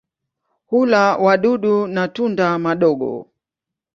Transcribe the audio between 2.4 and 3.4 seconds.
madogo.